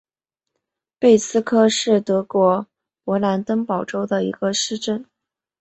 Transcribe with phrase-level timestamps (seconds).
[0.97, 2.65] 贝斯科是德国
[3.05, 5.05] 勃兰登堡州的一个市镇。